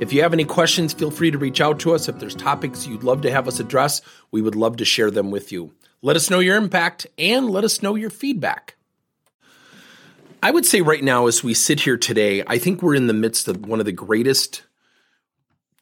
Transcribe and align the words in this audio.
If 0.00 0.12
you 0.12 0.22
have 0.22 0.32
any 0.32 0.44
questions, 0.44 0.92
feel 0.92 1.12
free 1.12 1.30
to 1.30 1.38
reach 1.38 1.60
out 1.60 1.78
to 1.80 1.94
us. 1.94 2.08
If 2.08 2.18
there's 2.18 2.34
topics 2.34 2.84
you'd 2.84 3.04
love 3.04 3.22
to 3.22 3.30
have 3.30 3.46
us 3.46 3.60
address, 3.60 4.02
we 4.32 4.42
would 4.42 4.56
love 4.56 4.76
to 4.78 4.84
share 4.84 5.10
them 5.10 5.30
with 5.30 5.52
you. 5.52 5.72
Let 6.02 6.16
us 6.16 6.28
know 6.28 6.40
your 6.40 6.56
impact 6.56 7.06
and 7.16 7.48
let 7.48 7.62
us 7.62 7.80
know 7.80 7.94
your 7.94 8.10
feedback. 8.10 8.74
I 10.42 10.50
would 10.50 10.66
say 10.66 10.80
right 10.80 11.02
now, 11.02 11.28
as 11.28 11.44
we 11.44 11.54
sit 11.54 11.80
here 11.80 11.96
today, 11.96 12.42
I 12.46 12.58
think 12.58 12.82
we're 12.82 12.96
in 12.96 13.06
the 13.06 13.14
midst 13.14 13.46
of 13.46 13.64
one 13.66 13.78
of 13.78 13.86
the 13.86 13.92
greatest 13.92 14.64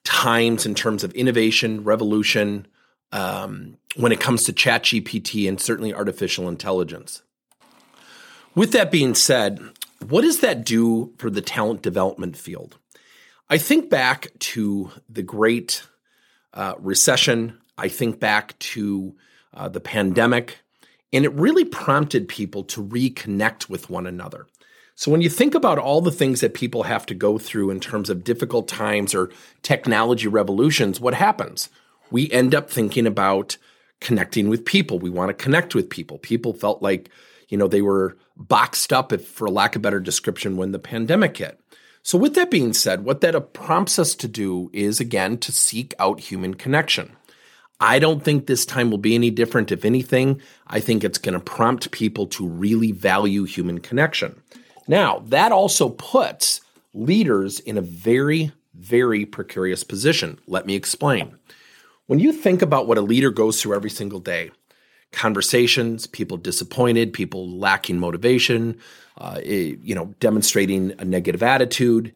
times 0.04 0.66
in 0.66 0.74
terms 0.74 1.02
of 1.02 1.12
innovation, 1.14 1.82
revolution, 1.82 2.66
um, 3.12 3.78
when 3.96 4.12
it 4.12 4.20
comes 4.20 4.44
to 4.44 4.52
chat 4.52 4.84
GPT 4.84 5.48
and 5.48 5.58
certainly 5.58 5.94
artificial 5.94 6.48
intelligence. 6.48 7.22
With 8.54 8.72
that 8.72 8.92
being 8.92 9.14
said, 9.14 9.58
what 10.06 10.20
does 10.20 10.40
that 10.40 10.64
do 10.64 11.14
for 11.16 11.30
the 11.30 11.40
talent 11.40 11.80
development 11.80 12.36
field? 12.36 12.76
I 13.52 13.58
think 13.58 13.90
back 13.90 14.28
to 14.38 14.90
the 15.10 15.22
Great 15.22 15.82
uh, 16.54 16.72
Recession. 16.78 17.58
I 17.76 17.88
think 17.88 18.18
back 18.18 18.58
to 18.60 19.14
uh, 19.52 19.68
the 19.68 19.78
pandemic, 19.78 20.60
and 21.12 21.26
it 21.26 21.34
really 21.34 21.66
prompted 21.66 22.28
people 22.28 22.64
to 22.64 22.82
reconnect 22.82 23.68
with 23.68 23.90
one 23.90 24.06
another. 24.06 24.46
So, 24.94 25.10
when 25.10 25.20
you 25.20 25.28
think 25.28 25.54
about 25.54 25.78
all 25.78 26.00
the 26.00 26.10
things 26.10 26.40
that 26.40 26.54
people 26.54 26.84
have 26.84 27.04
to 27.04 27.14
go 27.14 27.36
through 27.36 27.68
in 27.68 27.78
terms 27.78 28.08
of 28.08 28.24
difficult 28.24 28.68
times 28.68 29.14
or 29.14 29.28
technology 29.60 30.28
revolutions, 30.28 30.98
what 30.98 31.12
happens? 31.12 31.68
We 32.10 32.30
end 32.30 32.54
up 32.54 32.70
thinking 32.70 33.06
about 33.06 33.58
connecting 34.00 34.48
with 34.48 34.64
people. 34.64 34.98
We 34.98 35.10
want 35.10 35.28
to 35.28 35.44
connect 35.44 35.74
with 35.74 35.90
people. 35.90 36.16
People 36.16 36.54
felt 36.54 36.80
like, 36.80 37.10
you 37.50 37.58
know, 37.58 37.68
they 37.68 37.82
were 37.82 38.16
boxed 38.34 38.94
up, 38.94 39.12
if 39.12 39.28
for 39.28 39.50
lack 39.50 39.76
of 39.76 39.82
better 39.82 40.00
description, 40.00 40.56
when 40.56 40.72
the 40.72 40.78
pandemic 40.78 41.36
hit. 41.36 41.60
So, 42.02 42.18
with 42.18 42.34
that 42.34 42.50
being 42.50 42.72
said, 42.72 43.04
what 43.04 43.20
that 43.20 43.52
prompts 43.52 43.98
us 43.98 44.14
to 44.16 44.28
do 44.28 44.70
is 44.72 44.98
again 44.98 45.38
to 45.38 45.52
seek 45.52 45.94
out 45.98 46.20
human 46.20 46.54
connection. 46.54 47.16
I 47.78 47.98
don't 47.98 48.22
think 48.22 48.46
this 48.46 48.64
time 48.66 48.90
will 48.90 48.98
be 48.98 49.14
any 49.14 49.30
different. 49.30 49.72
If 49.72 49.84
anything, 49.84 50.40
I 50.66 50.80
think 50.80 51.02
it's 51.02 51.18
going 51.18 51.34
to 51.34 51.40
prompt 51.40 51.90
people 51.90 52.26
to 52.28 52.46
really 52.46 52.92
value 52.92 53.44
human 53.44 53.78
connection. 53.78 54.40
Now, 54.86 55.24
that 55.26 55.52
also 55.52 55.88
puts 55.88 56.60
leaders 56.94 57.60
in 57.60 57.78
a 57.78 57.82
very, 57.82 58.52
very 58.74 59.24
precarious 59.24 59.84
position. 59.84 60.38
Let 60.46 60.66
me 60.66 60.74
explain. 60.74 61.36
When 62.06 62.18
you 62.18 62.32
think 62.32 62.62
about 62.62 62.86
what 62.86 62.98
a 62.98 63.02
leader 63.02 63.30
goes 63.30 63.60
through 63.60 63.74
every 63.74 63.90
single 63.90 64.20
day, 64.20 64.50
conversations, 65.12 66.06
people 66.06 66.36
disappointed, 66.36 67.12
people 67.12 67.48
lacking 67.48 67.98
motivation, 67.98 68.78
uh, 69.18 69.40
you 69.44 69.94
know, 69.94 70.14
demonstrating 70.20 70.92
a 70.98 71.04
negative 71.04 71.42
attitude. 71.42 72.14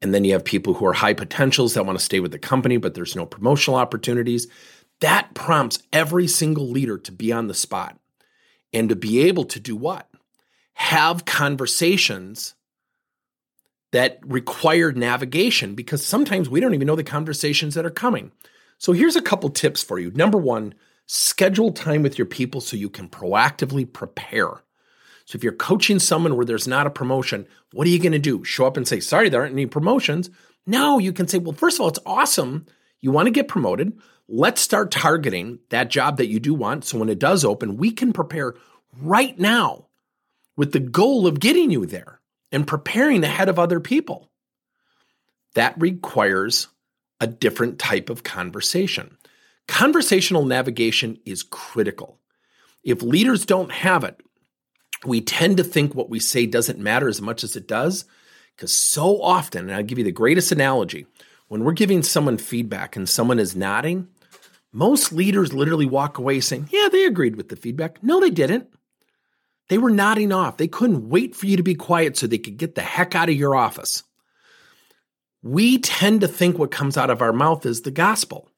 And 0.00 0.14
then 0.14 0.24
you 0.24 0.32
have 0.32 0.44
people 0.44 0.74
who 0.74 0.86
are 0.86 0.92
high 0.92 1.14
potentials 1.14 1.74
that 1.74 1.84
want 1.84 1.98
to 1.98 2.04
stay 2.04 2.20
with 2.20 2.32
the 2.32 2.38
company, 2.38 2.76
but 2.76 2.94
there's 2.94 3.16
no 3.16 3.26
promotional 3.26 3.78
opportunities. 3.78 4.46
That 5.00 5.34
prompts 5.34 5.80
every 5.92 6.26
single 6.26 6.68
leader 6.68 6.98
to 6.98 7.12
be 7.12 7.32
on 7.32 7.48
the 7.48 7.54
spot 7.54 7.98
and 8.72 8.88
to 8.88 8.96
be 8.96 9.20
able 9.22 9.44
to 9.46 9.60
do 9.60 9.76
what? 9.76 10.08
Have 10.74 11.24
conversations 11.24 12.54
that 13.92 14.20
require 14.24 14.92
navigation 14.92 15.74
because 15.74 16.04
sometimes 16.04 16.48
we 16.48 16.60
don't 16.60 16.74
even 16.74 16.86
know 16.86 16.96
the 16.96 17.04
conversations 17.04 17.74
that 17.74 17.86
are 17.86 17.90
coming. 17.90 18.32
So 18.78 18.92
here's 18.92 19.16
a 19.16 19.22
couple 19.22 19.50
tips 19.50 19.82
for 19.82 19.98
you. 19.98 20.10
Number 20.12 20.38
one, 20.38 20.74
schedule 21.08 21.72
time 21.72 22.02
with 22.02 22.18
your 22.18 22.26
people 22.26 22.60
so 22.60 22.76
you 22.76 22.90
can 22.90 23.08
proactively 23.08 23.90
prepare. 23.90 24.50
So 25.24 25.36
if 25.36 25.42
you're 25.42 25.52
coaching 25.52 25.98
someone 25.98 26.36
where 26.36 26.46
there's 26.46 26.68
not 26.68 26.86
a 26.86 26.90
promotion, 26.90 27.46
what 27.72 27.86
are 27.86 27.90
you 27.90 27.98
going 27.98 28.12
to 28.12 28.18
do? 28.18 28.44
Show 28.44 28.66
up 28.66 28.76
and 28.76 28.86
say, 28.86 29.00
sorry, 29.00 29.28
there 29.28 29.40
aren't 29.40 29.54
any 29.54 29.66
promotions. 29.66 30.30
No, 30.66 30.98
you 30.98 31.12
can 31.12 31.26
say, 31.26 31.38
well, 31.38 31.54
first 31.54 31.76
of 31.76 31.80
all, 31.80 31.88
it's 31.88 31.98
awesome. 32.06 32.66
You 33.00 33.10
want 33.10 33.26
to 33.26 33.32
get 33.32 33.48
promoted. 33.48 33.98
Let's 34.28 34.60
start 34.60 34.90
targeting 34.90 35.58
that 35.70 35.88
job 35.88 36.18
that 36.18 36.28
you 36.28 36.40
do 36.40 36.52
want. 36.54 36.84
So 36.84 36.98
when 36.98 37.08
it 37.08 37.18
does 37.18 37.44
open, 37.44 37.78
we 37.78 37.90
can 37.90 38.12
prepare 38.12 38.54
right 39.00 39.38
now 39.38 39.86
with 40.56 40.72
the 40.72 40.80
goal 40.80 41.26
of 41.26 41.40
getting 41.40 41.70
you 41.70 41.86
there 41.86 42.20
and 42.52 42.66
preparing 42.66 43.24
ahead 43.24 43.48
of 43.48 43.58
other 43.58 43.80
people. 43.80 44.30
That 45.54 45.74
requires 45.80 46.68
a 47.20 47.26
different 47.26 47.78
type 47.78 48.10
of 48.10 48.22
conversation. 48.22 49.16
Conversational 49.68 50.46
navigation 50.46 51.18
is 51.24 51.44
critical. 51.44 52.18
If 52.82 53.02
leaders 53.02 53.46
don't 53.46 53.70
have 53.70 54.02
it, 54.02 54.20
we 55.06 55.20
tend 55.20 55.58
to 55.58 55.64
think 55.64 55.94
what 55.94 56.10
we 56.10 56.18
say 56.18 56.46
doesn't 56.46 56.80
matter 56.80 57.06
as 57.06 57.20
much 57.20 57.44
as 57.44 57.54
it 57.54 57.68
does. 57.68 58.04
Because 58.56 58.72
so 58.74 59.22
often, 59.22 59.66
and 59.66 59.74
I'll 59.74 59.84
give 59.84 59.98
you 59.98 60.04
the 60.04 60.10
greatest 60.10 60.50
analogy 60.50 61.06
when 61.46 61.64
we're 61.64 61.72
giving 61.72 62.02
someone 62.02 62.38
feedback 62.38 62.96
and 62.96 63.08
someone 63.08 63.38
is 63.38 63.54
nodding, 63.54 64.08
most 64.72 65.12
leaders 65.12 65.52
literally 65.52 65.86
walk 65.86 66.18
away 66.18 66.40
saying, 66.40 66.68
Yeah, 66.70 66.88
they 66.90 67.04
agreed 67.04 67.36
with 67.36 67.48
the 67.48 67.56
feedback. 67.56 68.02
No, 68.02 68.20
they 68.20 68.30
didn't. 68.30 68.68
They 69.68 69.78
were 69.78 69.90
nodding 69.90 70.32
off. 70.32 70.56
They 70.56 70.68
couldn't 70.68 71.08
wait 71.08 71.36
for 71.36 71.46
you 71.46 71.56
to 71.56 71.62
be 71.62 71.74
quiet 71.74 72.16
so 72.16 72.26
they 72.26 72.38
could 72.38 72.56
get 72.56 72.74
the 72.74 72.82
heck 72.82 73.14
out 73.14 73.28
of 73.28 73.34
your 73.36 73.54
office. 73.54 74.02
We 75.42 75.78
tend 75.78 76.22
to 76.22 76.28
think 76.28 76.58
what 76.58 76.70
comes 76.70 76.96
out 76.96 77.10
of 77.10 77.22
our 77.22 77.32
mouth 77.32 77.64
is 77.66 77.82
the 77.82 77.90
gospel 77.90 78.50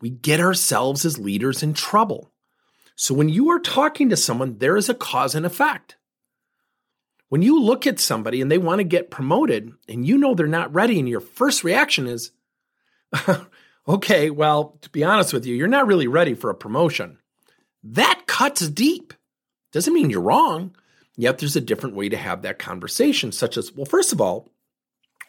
we 0.00 0.10
get 0.10 0.40
ourselves 0.40 1.04
as 1.04 1.18
leaders 1.18 1.62
in 1.62 1.74
trouble. 1.74 2.30
So 2.96 3.14
when 3.14 3.28
you 3.28 3.50
are 3.50 3.60
talking 3.60 4.10
to 4.10 4.16
someone, 4.16 4.58
there 4.58 4.76
is 4.76 4.88
a 4.88 4.94
cause 4.94 5.34
and 5.34 5.46
effect. 5.46 5.96
When 7.28 7.42
you 7.42 7.60
look 7.60 7.86
at 7.86 8.00
somebody 8.00 8.40
and 8.40 8.50
they 8.50 8.58
want 8.58 8.80
to 8.80 8.84
get 8.84 9.10
promoted 9.10 9.72
and 9.88 10.06
you 10.06 10.18
know 10.18 10.34
they're 10.34 10.46
not 10.46 10.74
ready, 10.74 10.98
and 10.98 11.08
your 11.08 11.20
first 11.20 11.62
reaction 11.62 12.06
is, 12.06 12.32
okay, 13.88 14.30
well, 14.30 14.78
to 14.82 14.90
be 14.90 15.04
honest 15.04 15.32
with 15.32 15.46
you, 15.46 15.54
you're 15.54 15.68
not 15.68 15.86
really 15.86 16.08
ready 16.08 16.34
for 16.34 16.50
a 16.50 16.54
promotion. 16.54 17.18
That 17.84 18.24
cuts 18.26 18.68
deep. 18.68 19.14
Doesn't 19.72 19.94
mean 19.94 20.10
you're 20.10 20.20
wrong. 20.20 20.74
Yet 21.16 21.38
there's 21.38 21.56
a 21.56 21.60
different 21.60 21.96
way 21.96 22.08
to 22.08 22.16
have 22.16 22.42
that 22.42 22.58
conversation, 22.58 23.30
such 23.30 23.56
as, 23.56 23.72
well, 23.72 23.84
first 23.84 24.12
of 24.12 24.20
all, 24.20 24.48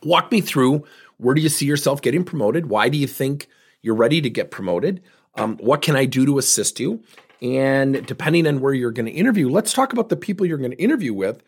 walk 0.03 0.32
me 0.32 0.42
through 0.42 0.86
where 1.18 1.36
do 1.36 1.42
you 1.42 1.50
see 1.50 1.66
yourself 1.66 2.02
getting 2.02 2.24
promoted? 2.24 2.66
Why 2.66 2.90
do 2.90 2.98
you 2.98 3.08
think 3.08 3.48
you're 3.81 3.96
ready 3.96 4.22
to 4.22 4.30
get 4.30 4.52
promoted. 4.52 5.02
Um, 5.36 5.58
what 5.58 5.81
can 5.81 5.96
I 5.96 6.06
do 6.06 6.25
to 6.25 6.38
assist 6.38 6.80
you? 6.80 7.03
And 7.42 8.06
depending 8.06 8.46
on 8.46 8.59
where 8.59 8.74
you're 8.74 8.92
going 8.92 9.08
to 9.08 9.12
interview, 9.12 9.50
let's 9.50 9.74
talk 9.74 9.94
about 9.94 10.09
the 10.09 10.16
people 10.16 10.46
you're 10.46 10.58
going 10.58 10.72
to 10.72 10.81
interview 10.81 11.14
with 11.14 11.42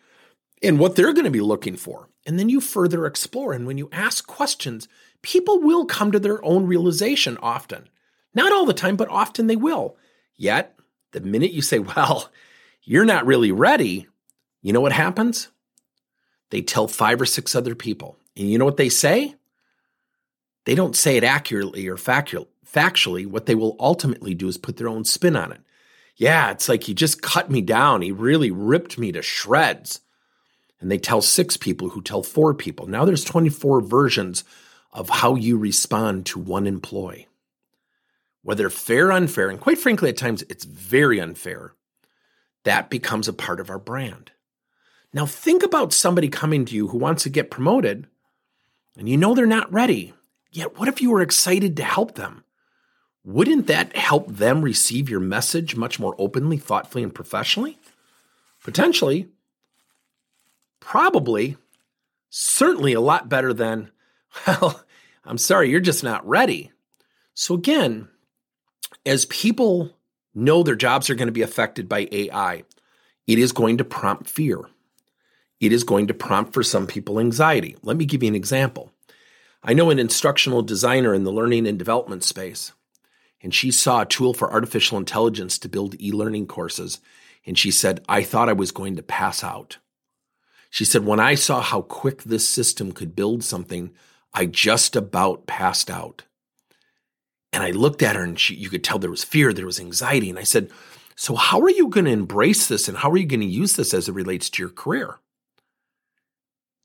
and 0.62 0.80
what 0.80 0.96
they're 0.96 1.14
going 1.14 1.26
to 1.26 1.32
be 1.32 1.42
looking 1.42 1.76
for. 1.76 2.10
And 2.26 2.40
then 2.40 2.50
you 2.50 2.62
further 2.62 3.06
explore. 3.06 3.54
And 3.54 3.68
when 3.68 3.78
you 3.78 3.90
ask 3.92 4.26
questions, 4.26 4.88
people 5.22 5.60
will 5.60 5.86
come 5.86 6.12
to 6.12 6.20
their 6.20 6.44
own 6.44 6.66
realization 6.66 7.38
often. 7.42 7.90
Not 8.34 8.52
all 8.52 8.66
the 8.66 8.74
time, 8.74 8.96
but 8.96 9.10
often 9.10 9.48
they 9.48 9.56
will. 9.56 9.98
Yet, 10.36 10.76
the 11.12 11.22
minute 11.22 11.52
you 11.52 11.62
say, 11.62 11.80
well, 11.80 12.32
you're 12.82 13.06
not 13.06 13.26
really 13.26 13.52
ready, 13.52 14.08
you 14.62 14.74
know 14.74 14.82
what 14.82 14.94
happens? 14.94 15.50
They 16.50 16.62
tell 16.62 16.88
five 16.88 17.22
or 17.22 17.26
six 17.26 17.56
other 17.56 17.76
people. 17.76 18.18
And 18.36 18.50
you 18.50 18.58
know 18.58 18.66
what 18.66 18.78
they 18.78 18.90
say? 18.90 19.36
They 20.66 20.76
don't 20.76 20.96
say 20.96 21.18
it 21.18 21.24
accurately 21.24 21.88
or 21.88 21.98
factually. 21.98 23.28
What 23.28 23.46
they 23.46 23.56
will 23.56 23.76
ultimately 23.80 24.34
do 24.34 24.48
is 24.48 24.58
put 24.58 24.78
their 24.78 24.88
own 24.88 25.06
spin 25.06 25.36
on 25.36 25.52
it. 25.52 25.62
Yeah, 26.16 26.52
it's 26.52 26.70
like 26.70 26.84
he 26.84 26.94
just 26.94 27.22
cut 27.22 27.50
me 27.50 27.62
down. 27.62 28.02
He 28.02 28.12
really 28.12 28.52
ripped 28.52 28.98
me 28.98 29.12
to 29.12 29.22
shreds. 29.22 30.00
And 30.80 30.92
they 30.92 30.98
tell 30.98 31.22
six 31.22 31.58
people 31.58 31.90
who 31.90 32.02
tell 32.02 32.24
four 32.24 32.54
people. 32.54 32.88
Now 32.88 33.06
there's 33.06 33.24
24 33.24 33.82
versions 33.82 34.44
of 34.92 35.10
how 35.10 35.36
you 35.36 35.58
respond 35.58 36.26
to 36.28 36.40
one 36.40 36.68
employee. 36.68 37.28
Whether 38.44 38.70
fair, 38.70 39.08
or 39.08 39.12
unfair, 39.14 39.50
and 39.50 39.60
quite 39.60 39.80
frankly, 39.80 40.10
at 40.10 40.18
times 40.18 40.44
it's 40.50 40.66
very 40.66 41.20
unfair, 41.20 41.74
that 42.64 42.90
becomes 42.90 43.28
a 43.28 43.34
part 43.34 43.60
of 43.60 43.70
our 43.70 43.80
brand. 43.80 44.32
Now 45.14 45.26
think 45.26 45.64
about 45.64 45.94
somebody 45.94 46.28
coming 46.28 46.66
to 46.66 46.76
you 46.76 46.90
who 46.90 46.98
wants 46.98 47.24
to 47.24 47.30
get 47.30 47.52
promoted 47.52 48.08
and 48.98 49.10
you 49.10 49.18
know 49.18 49.34
they're 49.34 49.46
not 49.46 49.72
ready. 49.72 50.14
Yet, 50.54 50.78
what 50.78 50.88
if 50.88 51.02
you 51.02 51.10
were 51.10 51.24
excited 51.24 51.76
to 51.78 51.84
help 51.84 52.14
them? 52.14 52.44
Wouldn't 53.26 53.66
that 53.68 53.96
help 53.96 54.28
them 54.28 54.62
receive 54.62 55.10
your 55.10 55.20
message 55.20 55.76
much 55.76 56.00
more 56.00 56.14
openly, 56.20 56.58
thoughtfully, 56.58 57.02
and 57.02 57.14
professionally? 57.14 57.80
Potentially, 58.64 59.30
probably, 60.80 61.58
certainly 62.30 62.94
a 62.94 63.02
lot 63.02 63.30
better 63.30 63.52
than, 63.52 63.90
well, 64.48 64.84
I'm 65.26 65.40
sorry, 65.40 65.72
you're 65.72 65.80
just 65.80 66.04
not 66.04 66.28
ready. 66.28 66.72
So, 67.34 67.56
again, 67.56 68.08
as 69.08 69.26
people 69.26 69.90
know 70.36 70.62
their 70.62 70.76
jobs 70.76 71.10
are 71.10 71.16
going 71.16 71.30
to 71.30 71.32
be 71.32 71.42
affected 71.42 71.90
by 71.90 72.08
AI, 72.12 72.64
it 73.26 73.40
is 73.40 73.54
going 73.54 73.80
to 73.80 73.84
prompt 73.84 74.30
fear. 74.30 74.62
It 75.60 75.72
is 75.72 75.84
going 75.84 76.08
to 76.08 76.14
prompt 76.14 76.54
for 76.54 76.62
some 76.62 76.86
people 76.86 77.20
anxiety. 77.20 77.76
Let 77.82 77.98
me 77.98 78.06
give 78.06 78.22
you 78.22 78.30
an 78.30 78.36
example. 78.36 78.93
I 79.64 79.74
know 79.74 79.90
an 79.90 80.00
instructional 80.00 80.62
designer 80.62 81.14
in 81.14 81.24
the 81.24 81.32
learning 81.32 81.68
and 81.68 81.80
development 81.80 82.24
space, 82.24 82.74
and 83.42 83.54
she 83.54 83.72
saw 83.72 84.02
a 84.02 84.06
tool 84.06 84.34
for 84.34 84.52
artificial 84.52 84.98
intelligence 84.98 85.58
to 85.60 85.70
build 85.70 86.00
e 86.02 86.12
learning 86.12 86.48
courses. 86.48 87.00
And 87.46 87.58
she 87.58 87.72
said, 87.72 88.04
I 88.08 88.24
thought 88.24 88.50
I 88.50 88.54
was 88.54 88.72
going 88.72 88.96
to 88.98 89.04
pass 89.04 89.44
out. 89.44 89.78
She 90.70 90.86
said, 90.86 91.06
when 91.06 91.20
I 91.20 91.36
saw 91.36 91.62
how 91.62 91.82
quick 91.82 92.24
this 92.24 92.48
system 92.48 92.92
could 92.92 93.16
build 93.16 93.44
something, 93.44 93.92
I 94.34 94.48
just 94.48 94.96
about 94.96 95.46
passed 95.46 95.90
out. 95.90 96.24
And 97.52 97.62
I 97.62 97.72
looked 97.72 98.02
at 98.02 98.16
her 98.16 98.24
and 98.24 98.40
she, 98.40 98.56
you 98.56 98.70
could 98.70 98.84
tell 98.84 98.98
there 98.98 99.12
was 99.12 99.24
fear, 99.24 99.54
there 99.54 99.66
was 99.66 99.80
anxiety. 99.80 100.30
And 100.30 100.40
I 100.40 100.44
said, 100.44 100.72
So, 101.16 101.36
how 101.36 101.62
are 101.62 101.70
you 101.70 101.88
going 101.88 102.06
to 102.06 102.12
embrace 102.12 102.68
this 102.68 102.88
and 102.88 102.98
how 102.98 103.12
are 103.12 103.18
you 103.18 103.28
going 103.28 103.42
to 103.42 103.46
use 103.46 103.76
this 103.76 103.94
as 103.94 104.10
it 104.10 104.14
relates 104.14 104.50
to 104.50 104.64
your 104.64 104.72
career? 104.72 105.20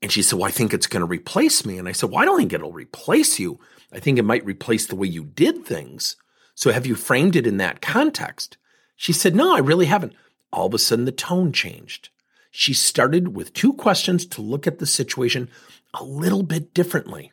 And 0.01 0.11
she 0.11 0.21
said, 0.21 0.39
Well, 0.39 0.47
I 0.47 0.51
think 0.51 0.73
it's 0.73 0.87
going 0.87 1.01
to 1.01 1.07
replace 1.07 1.65
me. 1.65 1.77
And 1.77 1.87
I 1.87 1.91
said, 1.91 2.09
Well, 2.09 2.21
I 2.21 2.25
don't 2.25 2.37
think 2.37 2.53
it'll 2.53 2.71
replace 2.71 3.39
you. 3.39 3.59
I 3.91 3.99
think 3.99 4.17
it 4.17 4.23
might 4.23 4.45
replace 4.45 4.85
the 4.85 4.95
way 4.95 5.07
you 5.07 5.23
did 5.23 5.65
things. 5.65 6.15
So, 6.55 6.71
have 6.71 6.85
you 6.85 6.95
framed 6.95 7.35
it 7.35 7.47
in 7.47 7.57
that 7.57 7.81
context? 7.81 8.57
She 8.95 9.13
said, 9.13 9.35
No, 9.35 9.55
I 9.55 9.59
really 9.59 9.85
haven't. 9.85 10.13
All 10.51 10.67
of 10.67 10.73
a 10.73 10.77
sudden, 10.77 11.05
the 11.05 11.11
tone 11.11 11.51
changed. 11.51 12.09
She 12.51 12.73
started 12.73 13.35
with 13.35 13.53
two 13.53 13.73
questions 13.73 14.25
to 14.27 14.41
look 14.41 14.65
at 14.65 14.79
the 14.79 14.85
situation 14.85 15.49
a 15.93 16.03
little 16.03 16.43
bit 16.43 16.73
differently. 16.73 17.31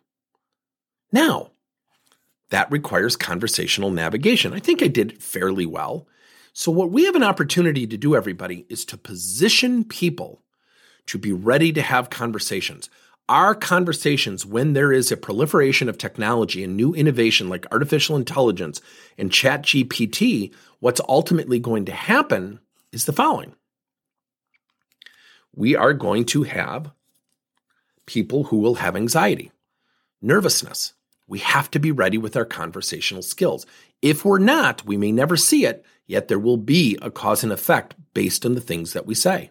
Now, 1.10 1.52
that 2.50 2.70
requires 2.70 3.16
conversational 3.16 3.90
navigation. 3.90 4.52
I 4.52 4.58
think 4.58 4.82
I 4.82 4.88
did 4.88 5.22
fairly 5.22 5.66
well. 5.66 6.06
So, 6.52 6.70
what 6.70 6.90
we 6.90 7.04
have 7.04 7.16
an 7.16 7.22
opportunity 7.22 7.86
to 7.86 7.96
do, 7.96 8.14
everybody, 8.14 8.66
is 8.68 8.84
to 8.86 8.96
position 8.96 9.84
people 9.84 10.42
to 11.06 11.18
be 11.18 11.32
ready 11.32 11.72
to 11.72 11.82
have 11.82 12.10
conversations. 12.10 12.90
Our 13.28 13.54
conversations, 13.54 14.46
when 14.46 14.72
there 14.72 14.92
is 14.92 15.10
a 15.10 15.16
proliferation 15.16 15.88
of 15.88 15.98
technology 15.98 16.62
and 16.62 16.76
new 16.76 16.94
innovation 16.94 17.48
like 17.48 17.66
artificial 17.72 18.16
intelligence 18.16 18.80
and 19.18 19.32
chat 19.32 19.62
GPT, 19.62 20.52
what's 20.78 21.00
ultimately 21.08 21.58
going 21.58 21.86
to 21.86 21.92
happen 21.92 22.60
is 22.92 23.04
the 23.04 23.12
following. 23.12 23.54
We 25.54 25.74
are 25.74 25.92
going 25.92 26.24
to 26.26 26.44
have 26.44 26.92
people 28.06 28.44
who 28.44 28.58
will 28.58 28.76
have 28.76 28.94
anxiety, 28.94 29.50
nervousness, 30.22 30.92
we 31.28 31.40
have 31.40 31.70
to 31.72 31.78
be 31.78 31.90
ready 31.90 32.18
with 32.18 32.36
our 32.36 32.44
conversational 32.44 33.22
skills. 33.22 33.66
If 34.00 34.24
we're 34.24 34.38
not, 34.38 34.84
we 34.84 34.96
may 34.96 35.10
never 35.10 35.36
see 35.36 35.66
it, 35.66 35.84
yet 36.06 36.28
there 36.28 36.38
will 36.38 36.56
be 36.56 36.96
a 37.02 37.10
cause 37.10 37.42
and 37.42 37.52
effect 37.52 37.94
based 38.14 38.46
on 38.46 38.54
the 38.54 38.60
things 38.60 38.92
that 38.92 39.06
we 39.06 39.14
say. 39.14 39.50